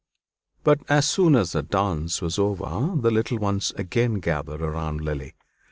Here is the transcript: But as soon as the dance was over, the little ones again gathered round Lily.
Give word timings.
But 0.63 0.79
as 0.89 1.07
soon 1.07 1.35
as 1.35 1.51
the 1.51 1.61
dance 1.61 2.23
was 2.23 2.39
over, 2.39 2.95
the 2.99 3.11
little 3.11 3.37
ones 3.37 3.71
again 3.77 4.15
gathered 4.15 4.61
round 4.61 5.01
Lily. 5.01 5.35